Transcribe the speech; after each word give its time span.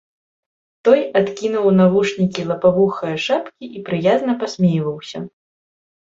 Той 0.87 0.99
адкінуў 1.19 1.67
навушнікі 1.81 2.45
лапавухае 2.51 3.13
шапкі 3.25 3.65
і 3.81 3.83
прыязна 3.89 4.33
пасмейваўся. 4.45 5.17